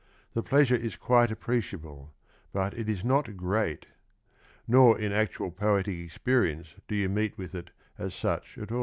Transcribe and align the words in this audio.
The 0.33 0.41
pleasure 0.41 0.73
is 0.73 0.95
quito 0.95 1.31
appreciable, 1.31 2.15
but 2.51 2.73
it 2.73 2.89
is 2.89 3.03
not 3.03 3.37
great; 3.37 3.85
nor 4.67 4.97
in 4.97 5.11
actual 5.11 5.51
poetic 5.51 5.95
experi 5.99 6.53
ence 6.53 6.73
do 6.87 6.95
you 6.95 7.07
meet 7.07 7.37
with 7.37 7.53
it, 7.53 7.69
as 7.99 8.15
such, 8.15 8.57
at 8.57 8.71
ah. 8.71 8.79